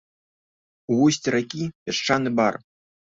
У 0.95 0.97
вусці 1.01 1.27
ракі 1.35 1.63
пясчаны 1.91 2.29
бар. 2.41 2.53